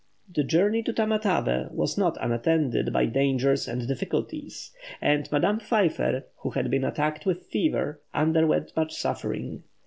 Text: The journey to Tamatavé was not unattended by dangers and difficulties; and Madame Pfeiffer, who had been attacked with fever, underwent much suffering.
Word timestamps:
The 0.33 0.43
journey 0.43 0.81
to 0.81 0.93
Tamatavé 0.93 1.71
was 1.73 1.95
not 1.95 2.17
unattended 2.19 2.91
by 2.91 3.05
dangers 3.05 3.67
and 3.67 3.87
difficulties; 3.87 4.71
and 4.99 5.31
Madame 5.31 5.59
Pfeiffer, 5.59 6.23
who 6.37 6.49
had 6.49 6.71
been 6.71 6.83
attacked 6.85 7.27
with 7.27 7.45
fever, 7.45 8.01
underwent 8.11 8.73
much 8.75 8.93
suffering. 8.95 9.61